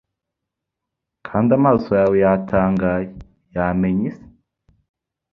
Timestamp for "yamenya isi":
3.55-4.25